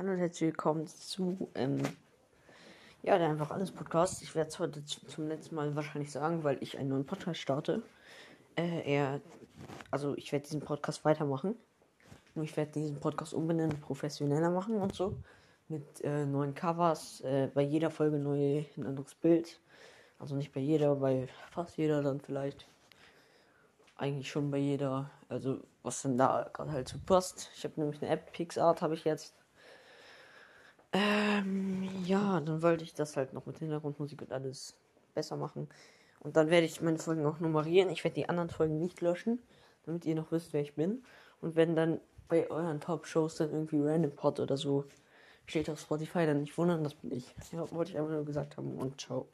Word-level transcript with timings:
Hallo 0.00 0.12
und 0.12 0.18
herzlich 0.18 0.52
willkommen 0.52 0.86
zu, 0.86 1.50
ähm, 1.54 1.82
ja, 3.02 3.18
der 3.18 3.28
einfach 3.28 3.50
alles 3.50 3.70
Podcast. 3.70 4.22
Ich 4.22 4.34
werde 4.34 4.48
es 4.48 4.58
heute 4.58 4.82
zum 4.82 5.28
letzten 5.28 5.56
Mal 5.56 5.76
wahrscheinlich 5.76 6.10
sagen, 6.10 6.42
weil 6.42 6.56
ich 6.62 6.78
einen 6.78 6.88
neuen 6.88 7.04
Podcast 7.04 7.38
starte. 7.38 7.82
Äh, 8.56 8.94
er, 8.94 9.20
also 9.90 10.16
ich 10.16 10.32
werde 10.32 10.46
diesen 10.46 10.62
Podcast 10.62 11.04
weitermachen. 11.04 11.54
Nur 12.34 12.46
ich 12.46 12.56
werde 12.56 12.72
diesen 12.72 12.98
Podcast 12.98 13.34
umbenennen, 13.34 13.78
professioneller 13.78 14.48
machen 14.48 14.76
und 14.76 14.94
so. 14.94 15.18
Mit 15.68 16.00
äh, 16.02 16.24
neuen 16.24 16.54
Covers, 16.54 17.20
äh, 17.20 17.50
bei 17.52 17.60
jeder 17.60 17.90
Folge 17.90 18.18
neu 18.18 18.64
ein 18.78 18.86
anderes 18.86 19.14
Bild. 19.14 19.60
Also 20.18 20.34
nicht 20.34 20.54
bei 20.54 20.60
jeder, 20.60 20.94
bei 20.96 21.28
fast 21.50 21.76
jeder 21.76 22.02
dann 22.02 22.20
vielleicht. 22.20 22.66
Eigentlich 23.96 24.30
schon 24.30 24.50
bei 24.50 24.56
jeder. 24.56 25.10
Also 25.28 25.60
was 25.82 26.00
dann 26.00 26.16
da 26.16 26.48
gerade 26.54 26.72
halt 26.72 26.88
so 26.88 26.96
passt. 27.04 27.50
Ich 27.54 27.64
habe 27.64 27.78
nämlich 27.78 28.00
eine 28.00 28.10
App, 28.10 28.32
PixArt 28.32 28.80
habe 28.80 28.94
ich 28.94 29.04
jetzt. 29.04 29.34
Ähm, 30.92 31.88
ja, 32.04 32.40
dann 32.40 32.62
wollte 32.62 32.84
ich 32.84 32.94
das 32.94 33.16
halt 33.16 33.32
noch 33.32 33.46
mit 33.46 33.58
Hintergrundmusik 33.58 34.22
und 34.22 34.32
alles 34.32 34.74
besser 35.14 35.36
machen. 35.36 35.68
Und 36.20 36.36
dann 36.36 36.50
werde 36.50 36.66
ich 36.66 36.80
meine 36.80 36.98
Folgen 36.98 37.24
auch 37.26 37.40
nummerieren. 37.40 37.90
Ich 37.90 38.04
werde 38.04 38.16
die 38.16 38.28
anderen 38.28 38.50
Folgen 38.50 38.78
nicht 38.78 39.00
löschen, 39.00 39.40
damit 39.86 40.04
ihr 40.04 40.14
noch 40.14 40.32
wisst, 40.32 40.52
wer 40.52 40.60
ich 40.60 40.74
bin. 40.74 41.02
Und 41.40 41.56
wenn 41.56 41.74
dann 41.76 42.00
bei 42.28 42.50
euren 42.50 42.80
Top-Shows 42.80 43.36
dann 43.36 43.50
irgendwie 43.50 43.80
Random 43.80 44.14
Pod 44.14 44.40
oder 44.40 44.56
so 44.56 44.84
steht 45.46 45.70
auf 45.70 45.80
Spotify, 45.80 46.26
dann 46.26 46.40
nicht 46.40 46.56
wundern, 46.58 46.84
das 46.84 46.94
bin 46.94 47.12
ich. 47.12 47.34
Ja, 47.52 47.70
wollte 47.72 47.92
ich 47.92 47.98
einfach 47.98 48.12
nur 48.12 48.24
gesagt 48.24 48.56
haben 48.56 48.76
und 48.76 49.00
ciao. 49.00 49.28